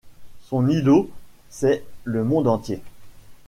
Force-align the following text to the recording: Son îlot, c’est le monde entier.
Son 0.45 0.67
îlot, 0.67 1.11
c’est 1.49 1.83
le 2.05 2.23
monde 2.23 2.47
entier. 2.47 2.81